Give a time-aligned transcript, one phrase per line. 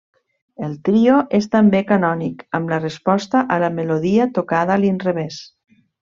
[0.67, 5.39] El trio és també canònic amb la resposta a la melodia tocada a l'inrevés.